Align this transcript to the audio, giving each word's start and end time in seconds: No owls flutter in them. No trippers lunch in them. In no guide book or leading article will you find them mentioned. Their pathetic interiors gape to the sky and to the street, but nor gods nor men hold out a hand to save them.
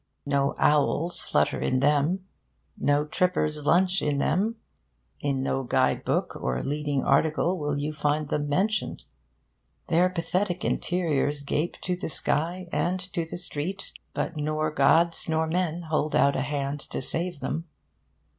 No 0.25 0.55
owls 0.57 1.21
flutter 1.21 1.59
in 1.61 1.79
them. 1.79 2.25
No 2.75 3.05
trippers 3.05 3.67
lunch 3.67 4.01
in 4.01 4.17
them. 4.17 4.55
In 5.19 5.43
no 5.43 5.61
guide 5.61 6.03
book 6.03 6.35
or 6.35 6.63
leading 6.63 7.03
article 7.03 7.59
will 7.59 7.77
you 7.77 7.93
find 7.93 8.27
them 8.29 8.49
mentioned. 8.49 9.03
Their 9.89 10.09
pathetic 10.09 10.65
interiors 10.65 11.43
gape 11.43 11.75
to 11.81 11.95
the 11.95 12.09
sky 12.09 12.67
and 12.71 12.99
to 13.13 13.25
the 13.25 13.37
street, 13.37 13.91
but 14.15 14.35
nor 14.35 14.71
gods 14.71 15.29
nor 15.29 15.45
men 15.45 15.83
hold 15.83 16.15
out 16.15 16.35
a 16.35 16.41
hand 16.41 16.79
to 16.79 16.99
save 16.99 17.39
them. 17.39 17.65